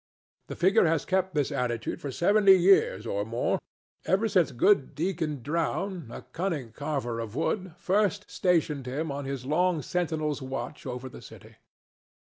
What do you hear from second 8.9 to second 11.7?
on his long sentinel's watch over the city.